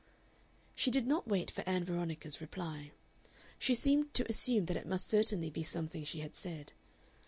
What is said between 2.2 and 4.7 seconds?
reply. She seemed to assume